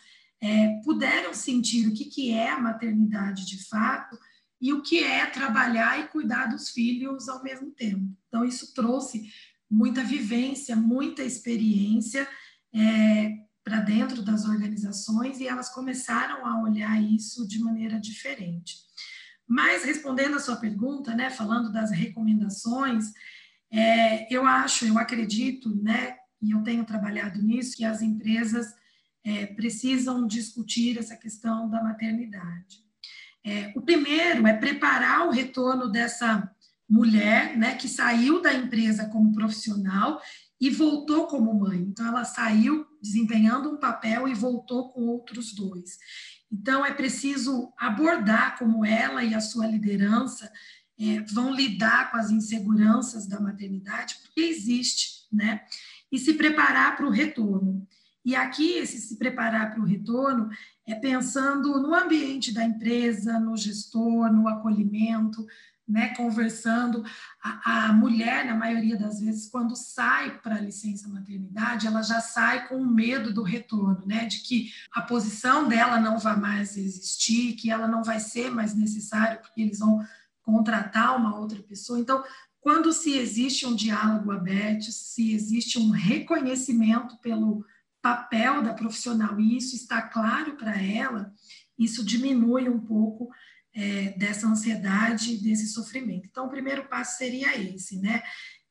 é, 0.41 0.79
puderam 0.83 1.33
sentir 1.33 1.87
o 1.87 1.93
que, 1.93 2.05
que 2.05 2.31
é 2.31 2.51
a 2.51 2.59
maternidade 2.59 3.45
de 3.45 3.67
fato 3.67 4.17
e 4.59 4.73
o 4.73 4.81
que 4.81 5.03
é 5.03 5.25
trabalhar 5.27 5.99
e 5.99 6.07
cuidar 6.07 6.47
dos 6.47 6.69
filhos 6.69 7.29
ao 7.29 7.43
mesmo 7.43 7.71
tempo. 7.71 8.15
Então, 8.27 8.43
isso 8.43 8.73
trouxe 8.73 9.31
muita 9.69 10.03
vivência, 10.03 10.75
muita 10.75 11.23
experiência 11.23 12.27
é, 12.73 13.37
para 13.63 13.81
dentro 13.81 14.21
das 14.21 14.45
organizações 14.45 15.39
e 15.39 15.47
elas 15.47 15.69
começaram 15.69 16.45
a 16.45 16.61
olhar 16.61 17.01
isso 17.01 17.47
de 17.47 17.59
maneira 17.59 17.99
diferente. 17.99 18.77
Mas, 19.47 19.83
respondendo 19.83 20.37
a 20.37 20.39
sua 20.39 20.55
pergunta, 20.57 21.13
né, 21.13 21.29
falando 21.29 21.71
das 21.71 21.91
recomendações, 21.91 23.11
é, 23.71 24.33
eu 24.33 24.45
acho, 24.45 24.85
eu 24.85 24.97
acredito, 24.97 25.75
né, 25.83 26.15
e 26.41 26.51
eu 26.51 26.63
tenho 26.63 26.85
trabalhado 26.85 27.41
nisso, 27.41 27.75
que 27.75 27.85
as 27.85 28.01
empresas 28.01 28.67
é, 29.23 29.45
precisam 29.47 30.25
discutir 30.25 30.97
essa 30.97 31.15
questão 31.15 31.69
da 31.69 31.83
maternidade. 31.83 32.86
É, 33.45 33.71
o 33.75 33.81
primeiro 33.81 34.45
é 34.45 34.53
preparar 34.53 35.27
o 35.27 35.31
retorno 35.31 35.89
dessa 35.89 36.51
mulher, 36.89 37.57
né, 37.57 37.75
que 37.75 37.87
saiu 37.87 38.41
da 38.41 38.53
empresa 38.53 39.09
como 39.09 39.33
profissional 39.33 40.21
e 40.59 40.69
voltou 40.69 41.27
como 41.27 41.53
mãe. 41.53 41.79
Então, 41.79 42.07
ela 42.07 42.23
saiu 42.23 42.85
desempenhando 43.01 43.69
um 43.69 43.77
papel 43.77 44.27
e 44.27 44.33
voltou 44.33 44.89
com 44.89 45.01
outros 45.01 45.53
dois. 45.53 45.97
Então, 46.51 46.85
é 46.85 46.93
preciso 46.93 47.71
abordar 47.77 48.57
como 48.57 48.85
ela 48.85 49.23
e 49.23 49.35
a 49.35 49.41
sua 49.41 49.67
liderança 49.67 50.51
é, 50.99 51.21
vão 51.31 51.53
lidar 51.53 52.09
com 52.09 52.17
as 52.17 52.31
inseguranças 52.31 53.27
da 53.27 53.39
maternidade, 53.39 54.15
porque 54.23 54.41
existe, 54.41 55.27
né? 55.31 55.61
E 56.11 56.17
se 56.17 56.33
preparar 56.33 56.95
para 56.95 57.05
o 57.05 57.11
retorno. 57.11 57.85
E 58.27 58.35
aqui, 58.35 58.73
esse 58.73 58.99
se 58.99 59.15
preparar 59.15 59.71
para 59.71 59.79
o 59.79 59.85
retorno 59.85 60.49
é 60.85 60.93
pensando 60.93 61.79
no 61.79 61.95
ambiente 61.95 62.53
da 62.53 62.61
empresa, 62.61 63.39
no 63.39 63.55
gestor, 63.55 64.29
no 64.33 64.49
acolhimento, 64.49 65.47
né, 65.87 66.09
conversando. 66.13 67.05
A, 67.41 67.85
a, 67.85 67.93
mulher, 67.93 68.43
na 68.43 68.53
maioria 68.53 68.97
das 68.97 69.21
vezes, 69.21 69.49
quando 69.49 69.77
sai 69.77 70.41
para 70.41 70.55
a 70.55 70.59
licença 70.59 71.07
maternidade, 71.07 71.87
ela 71.87 72.01
já 72.01 72.19
sai 72.19 72.67
com 72.67 72.83
medo 72.83 73.33
do 73.33 73.43
retorno, 73.43 74.05
né, 74.05 74.25
de 74.25 74.39
que 74.39 74.73
a 74.91 75.01
posição 75.01 75.65
dela 75.65 75.97
não 75.97 76.19
vai 76.19 76.35
mais 76.35 76.75
existir, 76.75 77.53
que 77.53 77.71
ela 77.71 77.87
não 77.87 78.03
vai 78.03 78.19
ser 78.19 78.51
mais 78.51 78.75
necessária, 78.75 79.37
porque 79.37 79.61
eles 79.61 79.79
vão 79.79 80.05
contratar 80.41 81.15
uma 81.15 81.39
outra 81.39 81.63
pessoa. 81.63 81.97
Então, 81.97 82.21
quando 82.59 82.91
se 82.91 83.17
existe 83.17 83.65
um 83.65 83.73
diálogo 83.73 84.33
aberto, 84.33 84.91
se 84.91 85.31
existe 85.31 85.79
um 85.79 85.91
reconhecimento 85.91 87.15
pelo 87.19 87.63
papel 88.01 88.61
da 88.61 88.73
profissional 88.73 89.39
e 89.39 89.57
isso 89.57 89.75
está 89.75 90.01
claro 90.01 90.55
para 90.55 90.81
ela, 90.81 91.33
isso 91.77 92.03
diminui 92.03 92.69
um 92.69 92.79
pouco 92.79 93.29
é, 93.73 94.09
dessa 94.17 94.47
ansiedade, 94.47 95.37
desse 95.37 95.67
sofrimento. 95.67 96.27
Então, 96.29 96.47
o 96.47 96.49
primeiro 96.49 96.87
passo 96.87 97.17
seria 97.17 97.55
esse, 97.57 97.99
né? 97.99 98.23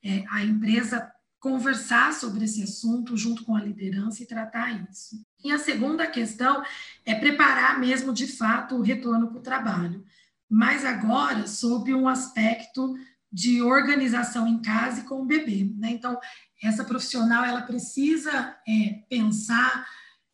É, 0.03 0.25
a 0.31 0.45
empresa 0.45 1.11
conversar 1.39 2.13
sobre 2.13 2.45
esse 2.45 2.63
assunto 2.63 3.17
junto 3.17 3.45
com 3.45 3.55
a 3.55 3.63
liderança 3.63 4.23
e 4.23 4.27
tratar 4.27 4.85
isso. 4.91 5.25
E 5.45 5.53
a 5.53 5.59
segunda 5.59 6.07
questão 6.07 6.65
é 7.05 7.15
preparar 7.15 7.79
mesmo 7.79 8.13
de 8.13 8.27
fato 8.27 8.75
o 8.75 8.83
retorno 8.83 9.29
para 9.29 9.39
o 9.39 9.43
trabalho, 9.43 10.05
mas 10.51 10.85
agora 10.85 11.47
sob 11.47 11.95
um 11.95 12.09
aspecto 12.09 12.97
de 13.31 13.63
organização 13.63 14.47
em 14.47 14.61
casa 14.61 15.01
e 15.01 15.05
com 15.05 15.23
o 15.23 15.27
bebê. 15.27 15.71
Né? 15.77 15.91
Então, 15.91 16.19
essa 16.63 16.85
profissional 16.85 17.45
ela 17.45 17.63
precisa 17.63 18.57
é, 18.67 19.05
pensar 19.09 19.87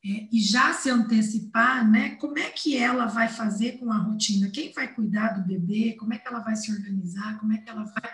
é, 0.05 0.29
e 0.33 0.41
já 0.41 0.73
se 0.73 0.91
antecipar, 0.91 1.88
né? 1.88 2.17
Como 2.17 2.38
é 2.38 2.50
que 2.50 2.76
ela 2.76 3.07
vai 3.07 3.29
fazer 3.29 3.79
com 3.79 3.93
a 3.93 3.99
rotina? 3.99 4.50
Quem 4.50 4.73
vai 4.73 4.93
cuidar 4.93 5.29
do 5.35 5.47
bebê? 5.47 5.95
Como 5.99 6.12
é 6.12 6.19
que 6.19 6.26
ela 6.26 6.41
vai 6.41 6.57
se 6.57 6.73
organizar? 6.73 7.38
Como 7.38 7.52
é 7.52 7.59
que 7.59 7.71
ela 7.71 7.85
vai 7.85 8.11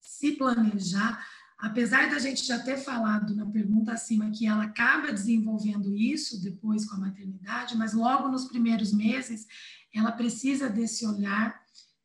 se 0.00 0.32
planejar? 0.32 1.24
Apesar 1.58 2.10
da 2.10 2.18
gente 2.18 2.44
já 2.44 2.58
ter 2.58 2.76
falado 2.76 3.34
na 3.34 3.46
pergunta 3.46 3.92
acima 3.92 4.30
que 4.30 4.46
ela 4.46 4.64
acaba 4.64 5.12
desenvolvendo 5.12 5.96
isso 5.96 6.42
depois 6.42 6.84
com 6.84 6.96
a 6.96 7.00
maternidade, 7.00 7.76
mas 7.76 7.94
logo 7.94 8.28
nos 8.28 8.46
primeiros 8.46 8.92
meses 8.92 9.46
ela 9.92 10.12
precisa 10.12 10.68
desse 10.68 11.06
olhar 11.06 11.58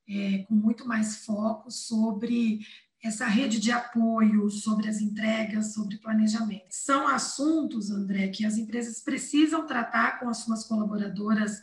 é, 0.07 0.39
com 0.47 0.55
muito 0.55 0.87
mais 0.87 1.25
foco 1.25 1.69
sobre 1.69 2.61
essa 3.01 3.25
rede 3.25 3.59
de 3.59 3.71
apoio, 3.71 4.49
sobre 4.49 4.89
as 4.89 4.99
entregas, 4.99 5.73
sobre 5.73 5.97
planejamento. 5.97 6.67
São 6.69 7.07
assuntos, 7.07 7.89
André, 7.89 8.27
que 8.27 8.45
as 8.45 8.57
empresas 8.57 8.99
precisam 8.99 9.65
tratar 9.65 10.19
com 10.19 10.27
as 10.27 10.39
suas 10.39 10.65
colaboradoras 10.65 11.61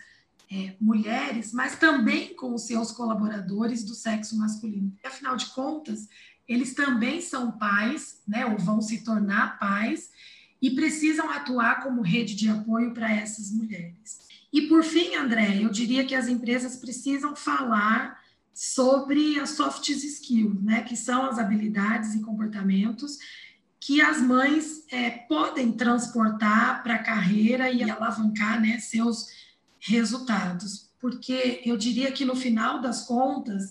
é, 0.51 0.77
mulheres, 0.81 1.53
mas 1.53 1.79
também 1.79 2.35
com 2.35 2.55
os 2.55 2.67
seus 2.67 2.91
colaboradores 2.91 3.85
do 3.85 3.95
sexo 3.95 4.39
masculino. 4.39 4.97
E, 5.03 5.07
afinal 5.07 5.37
de 5.37 5.47
contas, 5.47 6.09
eles 6.49 6.75
também 6.75 7.21
são 7.21 7.53
pais, 7.53 8.23
né, 8.27 8.47
ou 8.47 8.57
vão 8.57 8.81
se 8.81 9.05
tornar 9.05 9.59
pais, 9.59 10.11
e 10.63 10.71
precisam 10.71 11.31
atuar 11.31 11.83
como 11.83 12.01
rede 12.01 12.35
de 12.35 12.49
apoio 12.49 12.95
para 12.95 13.13
essas 13.13 13.51
mulheres. 13.51 14.27
E, 14.53 14.63
por 14.63 14.83
fim, 14.83 15.17
André, 15.17 15.63
eu 15.63 15.69
diria 15.69 16.07
que 16.07 16.15
as 16.15 16.29
empresas 16.29 16.77
precisam 16.77 17.37
falar 17.37 18.16
sobre 18.57 19.39
as 19.39 19.51
soft 19.51 19.87
skills, 19.91 20.63
né, 20.63 20.81
que 20.81 20.97
são 20.97 21.27
as 21.27 21.39
habilidades 21.39 22.15
e 22.15 22.23
comportamentos 22.23 23.19
que 23.79 24.01
as 24.01 24.19
mães 24.19 24.83
é, 24.91 25.11
podem 25.11 25.73
transportar 25.73 26.83
para 26.83 26.95
a 26.95 27.03
carreira 27.03 27.71
e 27.71 27.89
alavancar 27.89 28.59
né, 28.59 28.79
seus 28.79 29.27
resultados. 29.79 30.91
porque 30.99 31.61
eu 31.67 31.77
diria 31.77 32.11
que 32.11 32.25
no 32.25 32.35
final 32.35 32.81
das 32.81 33.03
contas, 33.03 33.71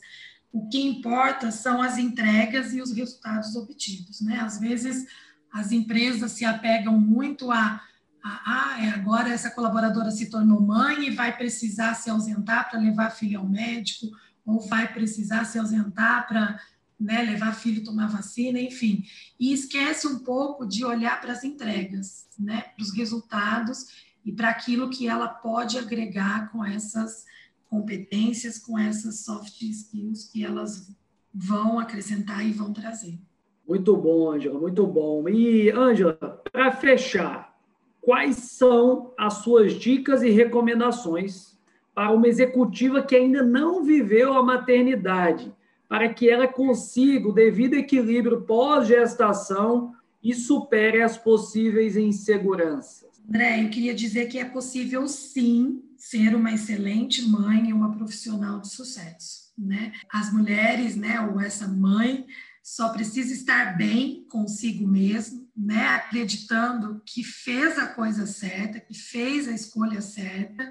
o 0.53 0.69
que 0.69 0.79
importa 0.79 1.49
são 1.49 1.81
as 1.81 1.97
entregas 1.97 2.71
e 2.71 2.79
os 2.79 2.91
resultados 2.93 3.55
obtidos, 3.55 4.21
né? 4.21 4.39
Às 4.39 4.59
vezes 4.59 5.05
as 5.51 5.71
empresas 5.71 6.33
se 6.33 6.45
apegam 6.45 6.97
muito 6.97 7.51
a 7.51 7.81
ah, 8.23 8.77
é, 8.79 8.89
agora 8.89 9.29
essa 9.29 9.51
colaboradora 9.51 10.09
se 10.11 10.29
tornou 10.29 10.61
mãe 10.61 11.07
e 11.07 11.11
vai 11.11 11.35
precisar 11.35 11.93
se 11.93 12.09
ausentar 12.09 12.69
para 12.69 12.79
levar 12.79 13.07
a 13.07 13.11
filha 13.11 13.37
ao 13.37 13.47
médico, 13.47 14.07
ou 14.45 14.59
vai 14.59 14.91
precisar 14.93 15.45
se 15.45 15.57
ausentar 15.57 16.27
para 16.27 16.59
né, 16.99 17.23
levar 17.23 17.53
filho 17.53 17.83
tomar 17.83 18.07
vacina, 18.07 18.59
enfim. 18.59 19.03
E 19.39 19.51
esquece 19.51 20.07
um 20.07 20.19
pouco 20.19 20.65
de 20.65 20.85
olhar 20.85 21.19
para 21.19 21.33
as 21.33 21.43
entregas, 21.43 22.27
né, 22.39 22.61
para 22.75 22.83
os 22.83 22.93
resultados 22.93 24.05
e 24.23 24.31
para 24.31 24.49
aquilo 24.49 24.89
que 24.89 25.07
ela 25.07 25.27
pode 25.27 25.77
agregar 25.77 26.51
com 26.51 26.63
essas 26.63 27.25
competências, 27.69 28.57
com 28.57 28.77
essas 28.77 29.19
soft 29.19 29.61
skills 29.61 30.29
que 30.31 30.43
elas 30.43 30.95
vão 31.33 31.79
acrescentar 31.79 32.45
e 32.45 32.51
vão 32.51 32.71
trazer. 32.71 33.19
Muito 33.67 33.97
bom, 33.97 34.31
Ângela, 34.31 34.59
muito 34.59 34.85
bom. 34.85 35.27
E, 35.27 35.69
Ângela, 35.71 36.13
para 36.51 36.71
fechar, 36.71 37.57
quais 37.99 38.37
são 38.37 39.13
as 39.17 39.35
suas 39.35 39.73
dicas 39.73 40.21
e 40.21 40.29
recomendações 40.29 41.54
para 41.95 42.11
uma 42.11 42.27
executiva 42.27 43.01
que 43.01 43.15
ainda 43.15 43.41
não 43.41 43.81
viveu 43.81 44.33
a 44.33 44.43
maternidade, 44.43 45.51
para 45.87 46.13
que 46.13 46.29
ela 46.29 46.45
consiga 46.45 47.29
o 47.29 47.33
devido 47.33 47.75
equilíbrio 47.75 48.41
pós-gestação 48.41 49.93
e 50.21 50.33
supere 50.33 51.01
as 51.01 51.17
possíveis 51.17 51.95
inseguranças? 51.95 53.05
André, 53.27 53.63
eu 53.63 53.69
queria 53.69 53.95
dizer 53.95 54.27
que 54.27 54.37
é 54.37 54.43
possível 54.45 55.07
sim 55.07 55.81
ser 55.95 56.35
uma 56.35 56.51
excelente 56.51 57.21
mãe 57.27 57.69
e 57.69 57.73
uma 57.73 57.95
profissional 57.95 58.59
de 58.59 58.67
sucesso, 58.67 59.53
né? 59.57 59.93
As 60.11 60.31
mulheres, 60.33 60.95
né, 60.95 61.21
ou 61.21 61.39
essa 61.39 61.67
mãe 61.67 62.25
só 62.61 62.89
precisa 62.89 63.33
estar 63.33 63.77
bem 63.77 64.25
consigo 64.29 64.85
mesmo, 64.87 65.47
né? 65.55 65.87
Acreditando 65.89 67.01
que 67.05 67.23
fez 67.23 67.79
a 67.79 67.87
coisa 67.87 68.27
certa, 68.27 68.79
que 68.79 68.93
fez 68.93 69.47
a 69.47 69.53
escolha 69.53 70.01
certa 70.01 70.69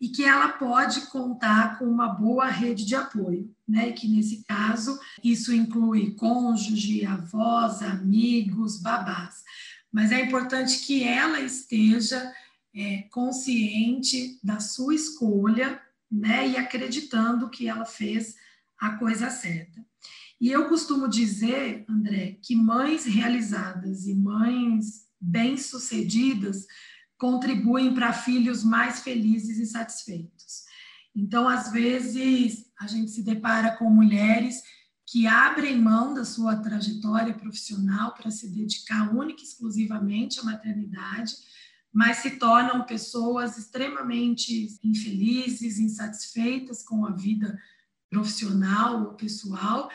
e 0.00 0.08
que 0.08 0.24
ela 0.24 0.48
pode 0.48 1.02
contar 1.02 1.78
com 1.78 1.84
uma 1.84 2.08
boa 2.08 2.46
rede 2.46 2.86
de 2.86 2.94
apoio, 2.94 3.54
né? 3.68 3.90
E 3.90 3.92
que 3.92 4.08
nesse 4.08 4.42
caso 4.44 4.98
isso 5.22 5.54
inclui 5.54 6.12
cônjuge, 6.12 7.04
avós, 7.04 7.82
amigos, 7.82 8.80
babás. 8.80 9.44
Mas 9.92 10.10
é 10.10 10.24
importante 10.24 10.86
que 10.86 11.04
ela 11.04 11.40
esteja 11.40 12.32
é, 12.74 13.02
consciente 13.10 14.38
da 14.42 14.58
sua 14.58 14.94
escolha, 14.94 15.80
né? 16.10 16.48
E 16.48 16.56
acreditando 16.56 17.50
que 17.50 17.68
ela 17.68 17.84
fez 17.84 18.36
a 18.78 18.92
coisa 18.92 19.28
certa. 19.28 19.84
E 20.40 20.50
eu 20.50 20.70
costumo 20.70 21.06
dizer, 21.06 21.84
André, 21.86 22.38
que 22.42 22.56
mães 22.56 23.04
realizadas 23.04 24.06
e 24.06 24.14
mães 24.14 25.06
bem-sucedidas 25.20 26.66
contribuem 27.20 27.92
para 27.92 28.14
filhos 28.14 28.64
mais 28.64 29.00
felizes 29.00 29.58
e 29.58 29.66
satisfeitos. 29.66 30.64
Então, 31.14 31.46
às 31.46 31.70
vezes, 31.70 32.64
a 32.80 32.86
gente 32.86 33.10
se 33.10 33.22
depara 33.22 33.76
com 33.76 33.90
mulheres 33.90 34.62
que 35.06 35.26
abrem 35.26 35.78
mão 35.78 36.14
da 36.14 36.24
sua 36.24 36.56
trajetória 36.56 37.34
profissional 37.34 38.14
para 38.14 38.30
se 38.30 38.48
dedicar 38.48 39.14
única 39.14 39.42
e 39.42 39.44
exclusivamente 39.44 40.40
à 40.40 40.44
maternidade, 40.44 41.34
mas 41.92 42.18
se 42.18 42.38
tornam 42.38 42.86
pessoas 42.86 43.58
extremamente 43.58 44.78
infelizes, 44.82 45.78
insatisfeitas 45.78 46.82
com 46.82 47.04
a 47.04 47.10
vida 47.10 47.60
profissional 48.08 49.02
ou 49.02 49.14
pessoal, 49.14 49.90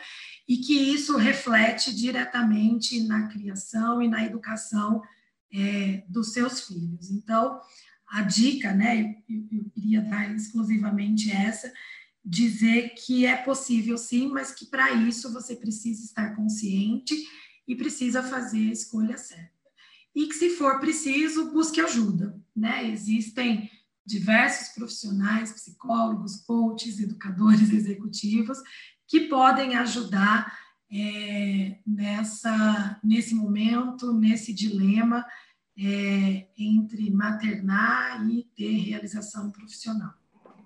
e 0.48 0.58
que 0.58 0.74
isso 0.74 1.16
reflete 1.16 1.92
diretamente 1.94 3.02
na 3.02 3.26
criação 3.26 4.00
e 4.00 4.06
na 4.06 4.24
educação 4.24 5.02
é, 5.56 6.04
dos 6.06 6.32
seus 6.32 6.60
filhos. 6.60 7.10
Então, 7.10 7.58
a 8.06 8.22
dica, 8.22 8.74
né, 8.74 9.16
eu, 9.28 9.48
eu 9.50 9.70
queria 9.70 10.02
dar 10.02 10.34
exclusivamente 10.34 11.30
essa, 11.30 11.72
dizer 12.22 12.90
que 12.90 13.24
é 13.24 13.36
possível 13.36 13.96
sim, 13.96 14.28
mas 14.28 14.52
que 14.52 14.66
para 14.66 14.92
isso 14.92 15.32
você 15.32 15.56
precisa 15.56 16.04
estar 16.04 16.36
consciente 16.36 17.14
e 17.66 17.74
precisa 17.74 18.22
fazer 18.22 18.68
a 18.68 18.72
escolha 18.72 19.16
certa. 19.16 19.56
E 20.14 20.26
que 20.26 20.34
se 20.34 20.50
for 20.50 20.78
preciso, 20.78 21.52
busque 21.52 21.80
ajuda, 21.80 22.38
né? 22.54 22.88
Existem 22.90 23.70
diversos 24.04 24.74
profissionais, 24.74 25.52
psicólogos, 25.52 26.36
coaches, 26.36 27.00
educadores 27.00 27.70
executivos 27.72 28.58
que 29.06 29.20
podem 29.28 29.76
ajudar 29.76 30.58
é, 30.90 31.78
nessa, 31.86 33.00
nesse 33.02 33.34
momento, 33.34 34.12
nesse 34.12 34.52
dilema 34.52 35.24
é, 35.78 36.46
entre 36.58 37.10
maternar 37.10 38.26
e 38.30 38.44
ter 38.56 38.72
realização 38.78 39.50
profissional. 39.50 40.14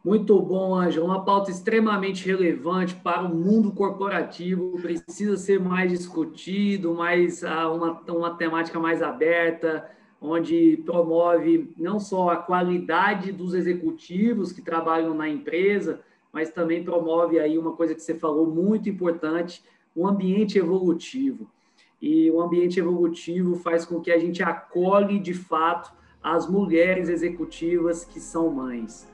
Muito 0.03 0.41
bom, 0.41 0.75
Ângela. 0.75 1.05
Uma 1.05 1.25
pauta 1.25 1.51
extremamente 1.51 2.25
relevante 2.27 2.95
para 2.95 3.23
o 3.23 3.35
mundo 3.35 3.71
corporativo. 3.71 4.79
Precisa 4.81 5.37
ser 5.37 5.61
mais 5.61 5.91
discutido, 5.91 6.95
mais 6.95 7.45
ah, 7.45 7.71
uma, 7.71 8.01
uma 8.09 8.35
temática 8.35 8.81
mais 8.81 9.03
aberta, 9.03 9.91
onde 10.19 10.79
promove 10.87 11.71
não 11.77 12.01
só 12.01 12.31
a 12.31 12.37
qualidade 12.37 13.31
dos 13.31 13.53
executivos 13.53 14.53
que 14.53 14.63
trabalham 14.63 15.13
na 15.13 15.29
empresa, 15.29 16.01
mas 16.33 16.51
também 16.51 16.83
promove 16.83 17.39
aí 17.39 17.59
uma 17.59 17.73
coisa 17.73 17.95
que 17.95 18.01
você 18.01 18.15
falou 18.15 18.47
muito 18.47 18.89
importante, 18.89 19.63
um 19.95 20.07
ambiente 20.07 20.59
evolutivo. 20.59 21.51
E 22.01 22.31
o 22.31 22.41
ambiente 22.41 22.81
evolutivo 22.81 23.57
faz 23.57 23.85
com 23.85 24.01
que 24.01 24.11
a 24.11 24.19
gente 24.19 24.43
acolhe 24.43 25.19
de 25.19 25.35
fato 25.35 25.93
as 26.23 26.49
mulheres 26.49 27.09
executivas 27.09 28.05
que 28.05 28.21
são 28.21 28.51
mães. 28.51 29.09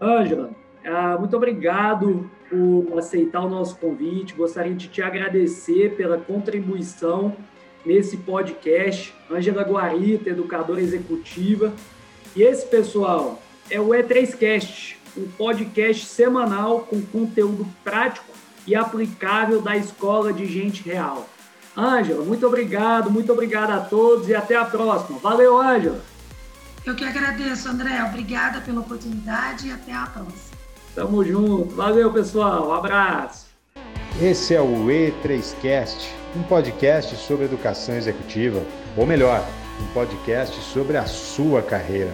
Ângela, 0.00 0.50
ah, 0.84 1.16
muito 1.18 1.36
obrigado 1.36 2.28
por 2.48 2.98
aceitar 2.98 3.40
o 3.40 3.48
nosso 3.48 3.76
convite. 3.78 4.34
Gostaria 4.34 4.74
de 4.74 4.88
te 4.88 5.02
agradecer 5.02 5.96
pela 5.96 6.18
contribuição 6.18 7.36
nesse 7.84 8.16
podcast. 8.18 9.14
Ângela 9.30 9.62
Guarita, 9.62 10.30
educadora 10.30 10.80
executiva. 10.80 11.72
E 12.36 12.42
esse, 12.42 12.66
pessoal, 12.66 13.40
é 13.70 13.80
o 13.80 13.88
E3Cast, 13.88 14.96
um 15.16 15.26
podcast 15.28 16.06
semanal 16.06 16.80
com 16.80 17.00
conteúdo 17.00 17.66
prático 17.82 18.26
e 18.66 18.74
aplicável 18.74 19.60
da 19.60 19.76
Escola 19.76 20.32
de 20.32 20.46
Gente 20.46 20.82
Real. 20.82 21.28
Ângela, 21.76 22.24
muito 22.24 22.46
obrigado, 22.46 23.10
muito 23.10 23.32
obrigado 23.32 23.70
a 23.72 23.80
todos 23.80 24.28
e 24.28 24.34
até 24.34 24.56
a 24.56 24.64
próxima. 24.64 25.18
Valeu, 25.18 25.60
Ângela. 25.60 26.00
Eu 26.86 26.94
que 26.94 27.04
agradeço, 27.04 27.68
André. 27.68 28.02
Obrigada 28.04 28.60
pela 28.60 28.80
oportunidade 28.80 29.68
e 29.68 29.72
até 29.72 29.92
a 29.92 30.06
próxima. 30.06 30.54
Tamo 30.94 31.24
junto. 31.24 31.74
Valeu, 31.74 32.12
pessoal. 32.12 32.68
Um 32.68 32.72
abraço. 32.72 33.46
Esse 34.20 34.54
é 34.54 34.60
o 34.60 34.86
E3Cast, 34.86 36.08
um 36.36 36.42
podcast 36.44 37.16
sobre 37.16 37.46
educação 37.46 37.96
executiva, 37.96 38.62
ou 38.96 39.04
melhor, 39.04 39.44
um 39.80 39.92
podcast 39.92 40.56
sobre 40.60 40.96
a 40.96 41.06
sua 41.06 41.62
carreira. 41.62 42.12